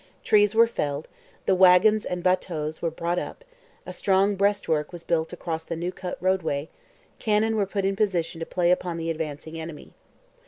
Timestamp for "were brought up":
2.81-3.45